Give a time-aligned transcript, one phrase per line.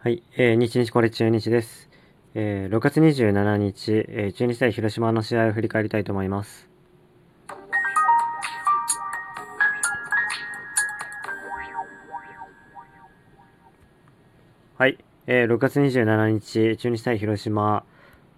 [0.00, 1.90] はい、えー、日日これ中日です。
[2.36, 6.68] えー、6月27日、えー、中日対広島の試合を振り返りたいと思います。
[14.76, 17.82] はい、えー、6月27日、中日対広島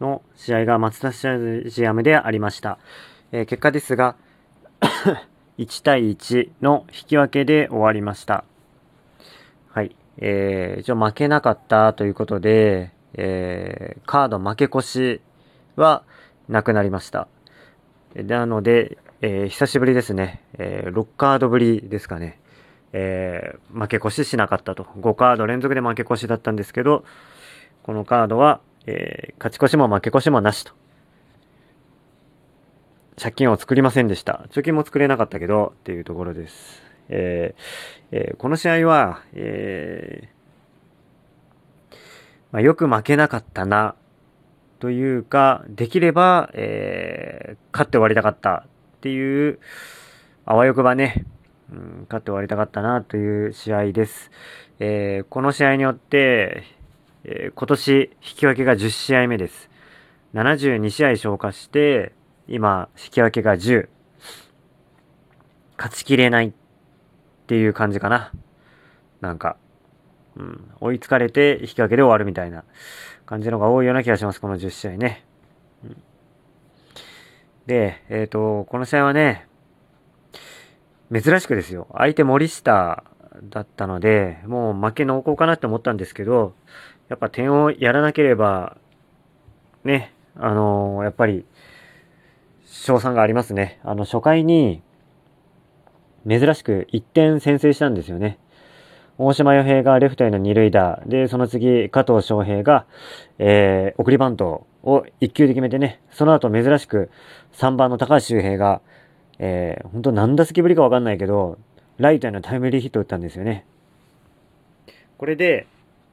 [0.00, 1.20] の試合がマツダス
[1.64, 2.78] タジアムでありました。
[3.30, 4.16] えー、結果ですが、
[5.58, 8.46] 1対1の引き分けで終わりました。
[9.68, 9.94] はい。
[10.18, 15.20] えー、一応負けなかったということで、えー、カード負け越し
[15.76, 16.04] は
[16.48, 17.28] なくなりました。
[18.14, 20.42] なので、えー、久しぶりですね。
[20.58, 22.38] えー、6カードぶりですかね。
[22.92, 24.84] えー、負け越ししなかったと。
[24.84, 27.04] 5カード連続で負け越しだったんですけど、
[27.82, 30.72] このカードは、え、勝ち越しも負け越しもなしと。
[33.20, 34.46] 借金を作りませんでした。
[34.50, 36.91] 貯金も作れなかったけど、っていうところです。
[37.08, 37.60] えー
[38.12, 41.96] えーこの試合は、えー
[42.52, 43.94] まあ、よく負けなかったな、
[44.78, 49.58] というか、できれば、えー勝って終わりたかったっていう、
[50.44, 51.24] あわよくばね、
[51.72, 54.30] うん、勝って終わりたかったなという試合です。
[54.80, 56.64] えーこの試合によって、
[57.24, 59.70] えー今年引き分けが10試合目です。
[60.34, 62.12] 72試合消化して、
[62.48, 63.88] 今、引き分けが10。
[65.78, 66.52] 勝ちきれない
[67.42, 68.32] っていう感じかな。
[69.20, 69.56] なんか、
[70.36, 72.64] うん、追いつかれて引き分けで終わるみたいな
[73.26, 75.24] 感じのが多いような気がします、この10試合ね。
[75.84, 76.02] うん
[77.66, 79.46] で、えっ、と、この試合はね、
[81.12, 81.86] 珍しくですよ。
[81.92, 83.04] 相手森下
[83.44, 86.54] だったので、もう負け濃厚かなって思ったんですけど、
[87.08, 88.76] やっぱ点をやらなければ、
[89.84, 91.44] ね、あのーやっぱり、
[92.64, 93.80] 賞賛がありますね。
[93.84, 94.82] あの、初回に、
[96.28, 98.38] 珍しく1点先制したんですよね。
[99.18, 101.02] 大島洋平がレフトへの二塁打。
[101.06, 102.86] で、その次、加藤翔平が、
[103.38, 107.10] えー送りバントを1球で決めてね、その後珍しく
[107.52, 108.80] 3番の高橋周平が、
[109.38, 111.58] えー、本当何打席ぶりかわかんないけど、
[111.98, 113.66] ライトへのタイムリーヒットを打ったんですよね。
[115.18, 115.66] これで、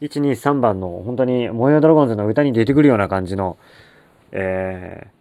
[0.00, 3.56] 1、2、3番の本当に模様ドラゴンズの歌に出てくるような感じの、
[4.32, 5.16] えー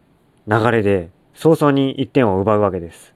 [0.47, 3.14] 流れで、早々に1点を奪うわけです。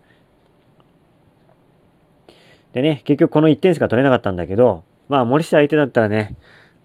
[2.74, 6.36] でね、結局この1点しか取れなかったんだけど、まあ森下相手だったらね、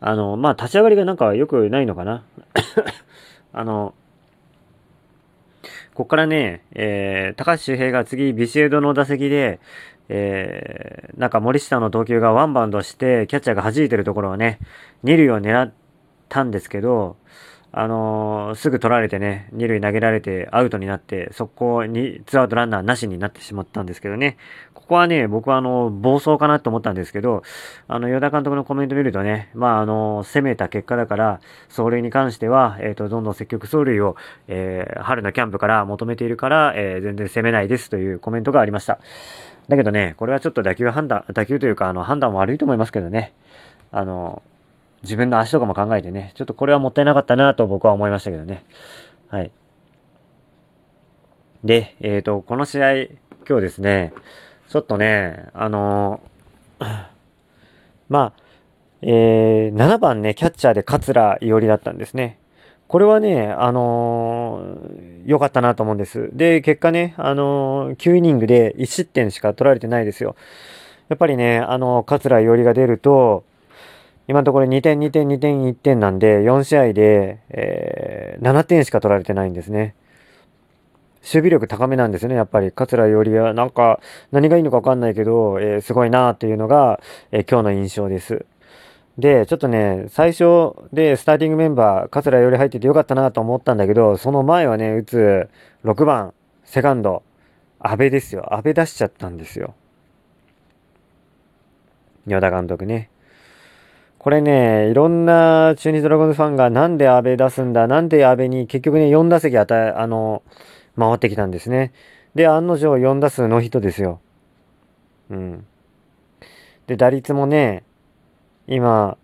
[0.00, 2.24] あの、まあ立ち上がりがなんか良くないのかな。
[3.52, 3.94] あの、
[5.94, 9.60] こっからね、えー、高橋周平が次ビシエドの打席で、
[10.08, 14.58] えー、なんか森下の投球がワンバウンドして、キャッチャーが弾いてるところをね、
[15.02, 15.72] 二塁を狙っ
[16.28, 17.16] たんですけど、
[17.76, 24.36] あのーすぐ取られてね、二塁投げられてアウトになって、速攻にツーアウトランナーなしになってしまったんですけどね。
[24.74, 27.42] ここはね、僕はあの、暴走かなと思ったんですけど、
[27.88, 39.00] あの、与田監督のコメント見るとね、まあ、あの、攻めた結果だから、走塁に関しては、えっ、と、どんどん積極走塁を、えー春のキャンプから求めているから、え全然攻めないですというコメントがありました。
[39.68, 43.32] だけどね、これはちょっと打球判断、打球というか、あの、判断悪いと思いますけどね。
[43.90, 44.42] あの、
[45.04, 48.64] 自分の足とかも考えてね、ちょっとこれはもったいなかったなと僕は思いましたけどね。
[49.28, 49.52] はい。
[51.62, 52.94] で、えっ、と、この試合、
[53.48, 54.12] 今日ですね、
[54.68, 56.20] ちょっとね、あの
[58.08, 58.32] まあ、
[59.02, 62.38] えー、7番ね、キャッチャーで桂伊織だったんですね。
[62.88, 66.30] これはね、あのー良かったなと思うんです。
[66.34, 70.36] で、結果ね、あの9イニングで1失点しか取られてないですよ。
[71.08, 73.44] やっぱりね、あの桂伊織が出ると、
[74.26, 79.94] 今のところ2点、2点、2点、1点なんで、4試合で、えー7点しか取られてないんですね。
[81.22, 82.72] 守備力高めなんですね、やっぱり。
[82.72, 84.00] 桂よりは、なんか、
[84.32, 87.00] 何がいいのか分かんないけど、えーすごいなっていうのが、
[87.32, 88.44] えー今日の印象です。
[89.18, 95.48] で、ちょっとね、最初でスターティングメンバー、桂より入っててよかったなと思ったんだけど、その前はね、打つ
[95.84, 97.22] 6番、セカンド、
[97.78, 98.54] 安倍ですよ。
[98.54, 99.74] 安倍出しちゃったんですよ。
[102.26, 103.10] 与田監督ね。
[104.24, 110.42] これね、いろんな中日ドラゴンズファンがなんで安倍出すんだ、なんで安倍に結局ね、4打席与え、あの、
[110.98, 111.92] 回ってきたんですね。
[112.34, 114.22] で、案の定4打数ノーヒットですよ。
[115.28, 115.66] うん。
[116.86, 117.84] で、打率もね、
[118.66, 119.18] 今、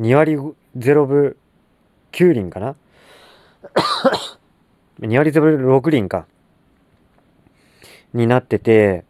[0.00, 1.36] 2割0分
[2.12, 2.76] 9厘かな
[5.00, 6.26] ?2 割0分6厘か。
[8.14, 9.04] になってて、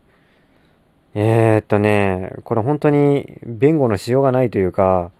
[1.15, 5.11] えー、っとね、これ本当に弁護のしようがないというか、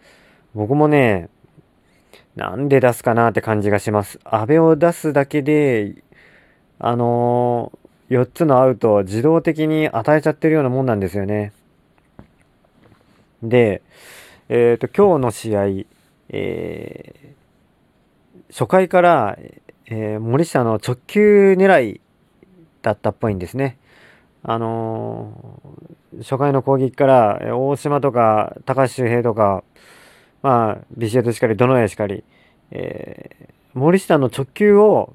[0.55, 1.29] 僕もね、
[2.35, 4.19] なんで出すかなって感じがします。
[4.25, 6.03] 安倍を出すだけで、
[6.79, 11.53] あのー、4つのアウトを自動的に与えちゃってるようなもんなんですよね。
[13.43, 13.83] で、
[14.49, 15.67] えっ、と、今日の試合、
[16.31, 19.39] えー、初回から、
[19.87, 22.01] えー、森下の直球狙い
[22.81, 23.77] だったっぽいんですね。
[24.45, 29.63] あのー、初回の攻撃から、大島とか、高橋周平とか、
[30.43, 32.25] まあ、ビシエドしかり、どのしかり、
[32.73, 35.15] えー、森下の直球を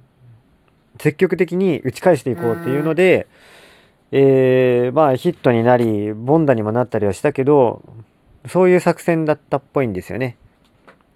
[0.99, 3.27] 積極的に打ち返していこうっていうので、
[4.11, 7.81] えー、まあヒットになり、ボンダにもなったりはしたけど、
[8.47, 10.37] そういう作戦だったっぽいんですよね。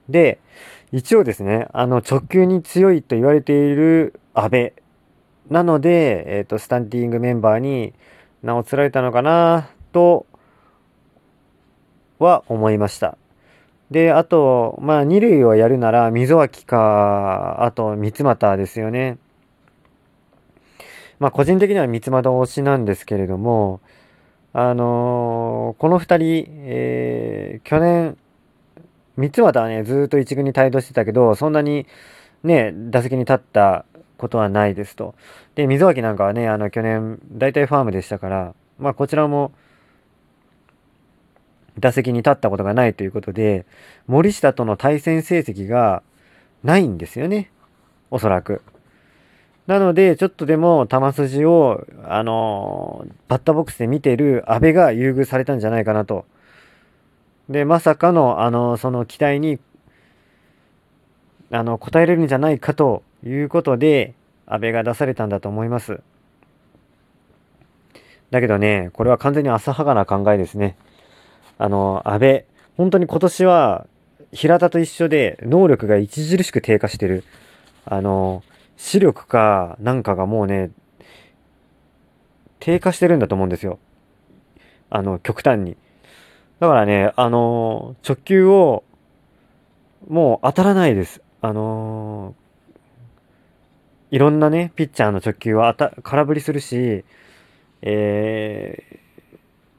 [0.09, 0.39] で、
[0.91, 4.73] 一応ですね、あの直球に強いと言われている阿部
[5.49, 7.93] なので、えっ、ー、と、スタンディングメンバーに
[8.43, 10.25] 名を連れたのかなと
[12.19, 13.17] は思いました。
[13.89, 19.17] で、あと、まあ、二塁をやるなら、溝脇か、あと、三俣ですよね。
[21.19, 23.81] まあ、個人的には三俣推しなんですけれども、
[24.53, 28.17] あのー、この二人、えー、去年、
[29.17, 31.85] 三俣はね、ずっと一軍に帯同してたけど、そんなに
[32.43, 33.85] ね、打席に立った
[34.21, 35.15] ことはないですと。
[35.55, 39.51] で、溝脇なんかはね、あの、去年、大体ファームでしたから、まあ、こちらも、
[41.79, 43.65] 打席に立ったことがないということで、
[44.07, 46.03] 森下との対戦成績が
[46.63, 47.49] ないんですよね。
[48.11, 48.61] おそらく。
[49.67, 56.25] なので、ちょっとでも球筋を、あのバッターボックスで見てる阿部が優遇されたんじゃないかなと。
[57.49, 59.59] で、まさかの、あの、その期待に、
[61.51, 64.13] あの、応えれるんじゃないかということで、
[64.45, 66.01] 安倍が出されたんだと思います。
[68.31, 70.77] だけどね、これは完全に浅はかな考えですね。
[71.57, 72.45] あの、安倍、
[72.77, 73.87] 本当に今年は、
[74.33, 77.23] 平田と一緒で能力が著しく低下してる。
[77.85, 78.43] あの、
[78.77, 80.71] 視力かなんかがもうね、
[82.59, 83.79] 低下してるんだと思うんですよ。
[84.89, 85.75] あの、極端に。
[86.59, 88.83] だからね、あの直球を、
[90.07, 91.21] もう当たらないです。
[91.41, 92.35] あの
[94.11, 95.73] いろんなね、ピッチャーの直球は
[96.03, 97.05] 空振りするし、
[97.81, 98.99] え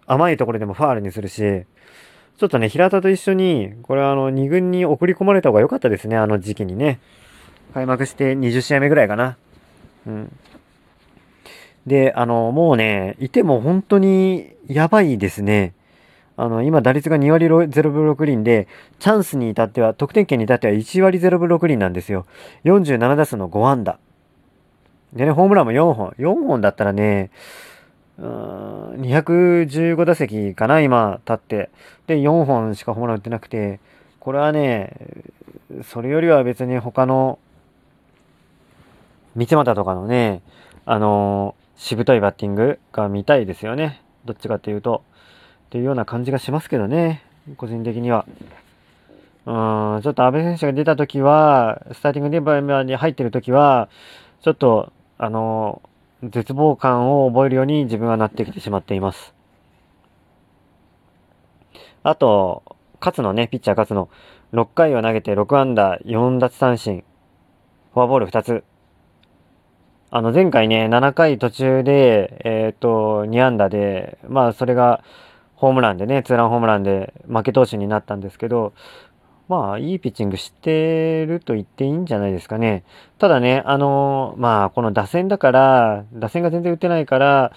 [0.06, 1.66] ー、甘いところでもファールにするし、
[2.38, 6.98] ちょっとね、平田と一緒に、これはあの、2軍に送り込まれた方が良かったですね、あの時期にね。
[7.74, 9.36] 開幕して20試合目ぐらいかな。
[10.06, 10.32] うん。
[11.86, 15.74] で、あの、もうね、いても本当にやばいですね。
[16.38, 18.66] あの、今打率が2割0分6厘で、
[18.98, 22.24] チャンスに至っては、得点圏に至っては1割0分6厘なんですよ。
[22.64, 23.98] 47打数の5安打。
[25.12, 26.14] でね、ホームランも4本。
[26.18, 27.30] 4本だったらね、
[28.18, 31.70] うーん、215打席かな、今、立って。
[32.06, 33.80] で、4本しかホームラン打ってなくて、
[34.20, 34.94] これはね、
[35.84, 37.38] それよりは別に他の、
[39.34, 40.42] 三俣とかのね、
[40.84, 44.02] あのー、しぶといバッティングが見たいですよね。
[44.24, 45.02] どっちかっていうと。
[45.66, 47.22] っていうような感じがしますけどね。
[47.56, 48.26] 個人的には。
[49.46, 53.88] うん、ちょっと安倍選手が出た時は、スターティングデバーに入ってる時は、
[54.42, 54.92] ちょっと
[55.22, 55.82] あの、
[56.24, 59.36] 絶望感を覚えるように自分はなってきてしまっています。
[62.02, 62.64] あと、
[63.00, 64.08] 勝のね、ピッチャー勝の
[64.52, 67.04] 6回を投げて6安打4奪三振、
[67.94, 68.64] フォアボール2つ。
[70.10, 75.04] あの、前回ね、7回途中で、えっ、ー、と、2安打で、まあ、それが、
[75.54, 78.72] ホームランでね、ツーランホームランで負け投手になったんですけど、
[79.52, 82.84] まあ、いいピッチングしてると言っていいんじゃないですかね。
[83.18, 87.52] ただね、あのー、まあ、この打線だから、打線が全然打てないから、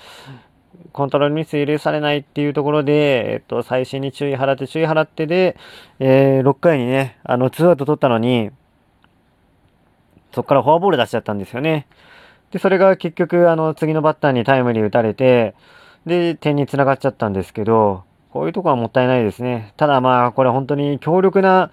[0.91, 5.55] コントロールミス許されないっていうところで、えっと、最新に注意払って注意払ってで、
[5.99, 8.51] えー、6回にね、あの、ツーアウト取ったのに、
[10.33, 11.87] そこからフォアボール出しちゃったんですよね。
[12.51, 15.55] で、それが結局、あの、次のバッターにタイムリー打たれて、
[16.05, 18.03] で、点に繋がっちゃったんですけど、
[18.35, 19.71] こういうとこはもったいないですね。
[19.77, 21.71] ただまあ、これ本当に強力な、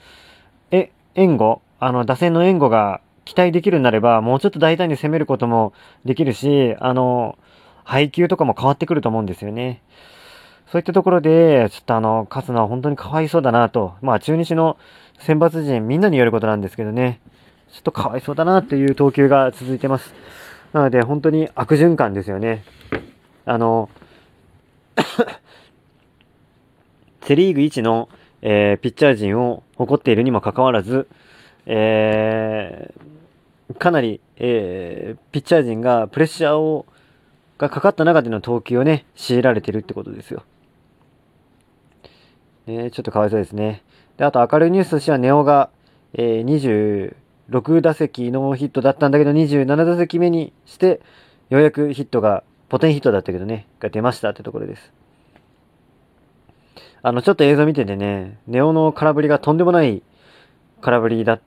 [0.71, 5.73] え、援護、あの、打線の援護が期待できるんなれば、もうちょっと大胆に攻めることも
[6.05, 7.37] できるし、あの、
[7.83, 9.83] 配球とかも変わってくると思うんですよね。
[10.71, 13.95] そういったところで、ちょっとあの、勝つのは本当にかわいそうだなと。
[14.01, 14.77] まあ、中日の
[15.19, 17.19] 選抜陣みんなに言えることなんですけどね。
[17.73, 20.15] ちょっとかわいそうだなっていう投球が続いてます。
[20.73, 22.63] なので、本当に悪循環ですよね。
[23.47, 23.89] あの、
[27.25, 28.09] セリーグ1の、
[28.43, 31.09] えー、ピッチャー陣を誇っているにもかかわらず、
[31.67, 36.87] えー、かなり、えー、ピッチャー陣がプレッシャーを
[37.63, 40.43] がかかった中での投球をね、強いられてるってことですよ。
[42.67, 43.83] ね、ちょっとかわいそうですね。
[44.17, 45.71] で、あと明るいニュースとしては、ネオが、
[46.15, 47.15] えー、
[47.51, 51.01] 26打席ノーヒットだったんだけど、27打席目にして、
[51.51, 54.93] ようやくヒットが、ポテンヒットだったけどね、が出ましたってところです。
[57.03, 60.03] あの、ちょっと映像見ててね、ネオの空振りがとんでもない
[60.81, 61.41] 空振りだ、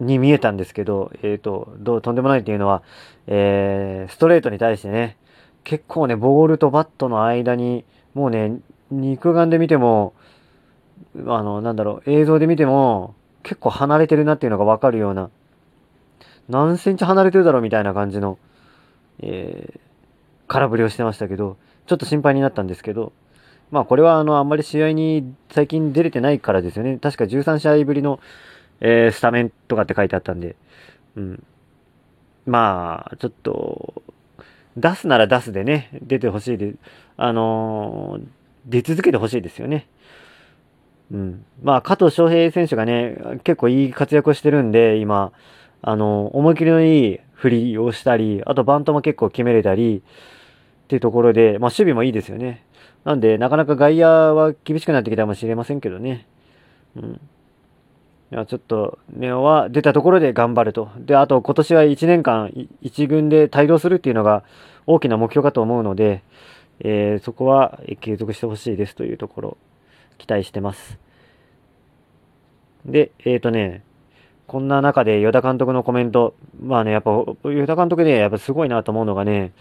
[0.00, 2.82] に見えたんですけど、えっ、ー、と、どう、とんでもないっていうのは、
[3.26, 5.16] えー、ストレートに対してね、
[5.64, 8.58] 結構ね、ボールとバットの間に、もうね、
[8.90, 10.14] 肉眼で見ても、
[11.26, 15.30] あの、なんだろう、映像で見ても、結構離れてるなっていうのがわかるような、
[16.48, 18.38] 何センチ離れてるだろうみたいな感じの、
[19.20, 19.80] えー、
[20.46, 23.12] 空振りをしてましたけど、ちょっと心配になったんですけど、
[23.74, 26.96] まあこれはあの、あんまり試合に最近出れてないからですよね。
[26.98, 28.20] 確か13試合ぶりの、
[28.80, 30.54] えー、スタメンとかって書いてあったんで、
[31.16, 31.42] うん。
[32.46, 34.04] まあ、ちょっと、
[34.76, 36.74] 出すなら出すでね、出てほしいで、
[37.16, 38.26] あのー、
[38.66, 39.88] 出続けてほしいですよね。
[41.10, 41.44] うん。
[41.60, 45.32] まあ、加藤翔平選手がね、結構いい活躍をしてるんで、今、
[45.82, 50.04] あの、思い切りのいい振りをしたり、あとバントも結構決めれたり、
[50.84, 52.62] っていうところで、まあ、守備もいいですよね。
[53.04, 56.26] なんで、なかなか外野は厳しくなってきたかもしれませんけどね。
[56.96, 57.20] うん。
[58.32, 60.88] いや、ちょっと、ネオは出たところで頑張ると。
[60.98, 62.48] で、あと今年は1年間、
[62.82, 64.42] 1軍で帯同するっていうのが
[64.86, 66.22] 大きな目標かと思うので、
[66.80, 69.56] えー、そこは継続してほしいですというところ、
[70.16, 70.98] 期待してます。
[72.86, 73.82] で、えっ、ー、とね、
[74.46, 79.52] こんな中で与田監督のコメント、まあね、やっぱ、与田監督ね、やっぱすごいなと思うのがね、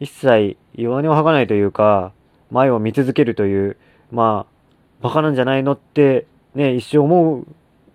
[0.00, 2.12] 一切弱音を吐かないというか、
[2.50, 3.76] 前を見続けるという、
[4.10, 7.44] まあ、バカなんじゃないのって、ね、一生思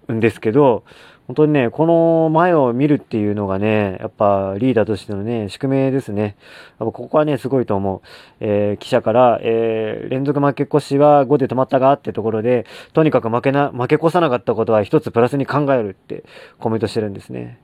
[0.08, 0.84] うんですけど、
[1.27, 6.22] 本当にね、この前を見るっていうのがね、やっぱリーダーとしてのね、宿命ですね。
[6.22, 6.34] やっ
[6.79, 8.08] ぱここはね、すごいと思う。
[8.41, 16.25] えー、記者から、えー、連続負け越しは5で止まったがってところで、とにかく負けな、負け越さなかったことは一つプラスに考えるって
[16.60, 17.60] コメントしてるんですね。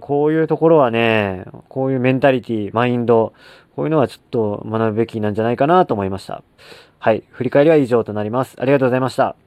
[0.00, 3.32] こういうところはね、こういうメンタリティ、マインド、
[3.76, 6.42] こういうのはちょっと学ぶべきなんじゃないかなと思いました。
[6.98, 7.24] はい。
[7.30, 8.56] 振り返りは以上となります。
[8.58, 9.42] ありがとうございました。